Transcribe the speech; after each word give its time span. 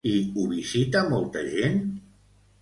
I 0.09 0.13
ho 0.35 0.45
visita 0.53 1.03
molta 1.11 1.45
gent? 1.51 1.79